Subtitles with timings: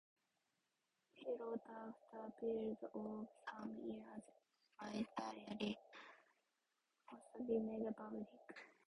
[1.13, 4.23] He wrote After a period of some years
[4.81, 5.77] my diary
[7.11, 8.25] must be made public.